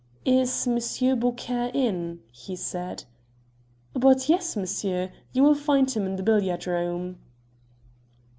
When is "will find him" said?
5.43-6.07